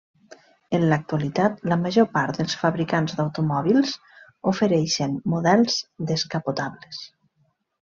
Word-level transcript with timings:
En 0.77 0.85
l'actualitat, 0.91 1.59
la 1.73 1.77
major 1.81 2.07
part 2.15 2.41
dels 2.41 2.57
fabricants 2.63 3.15
d'automòbils 3.21 3.95
ofereixen 4.55 5.17
models 5.37 5.81
descapotables. 6.15 7.09